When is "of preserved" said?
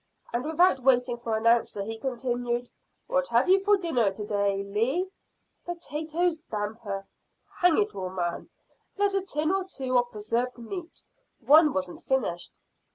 9.99-10.57